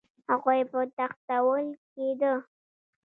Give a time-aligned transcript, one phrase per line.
[0.29, 2.33] هغوی به تښتول کېده